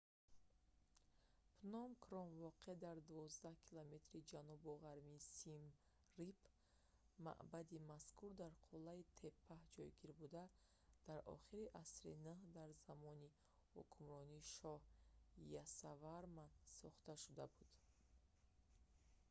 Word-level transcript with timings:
пном 1.59 1.91
кром 2.05 2.29
воқеъ 2.45 2.73
дар 2.85 2.97
12-километри 3.09 4.19
ҷанубу 4.31 4.71
ғарби 4.85 5.17
сим 5.39 5.63
рип 6.21 6.41
маъбади 7.25 7.77
мазкур 7.91 8.29
дар 8.41 8.53
қуллаи 8.67 9.01
теппа 9.19 9.55
ҷойгир 9.75 10.11
буда 10.21 10.43
дар 11.07 11.19
охири 11.35 11.65
асри 11.83 12.11
9 12.27 12.57
дар 12.57 12.69
замони 12.85 13.27
ҳукмронии 13.75 14.47
шоҳ 14.55 14.79
ясоварман 15.63 16.51
сохта 16.79 17.13
шуда 17.23 17.45
буд 17.55 17.71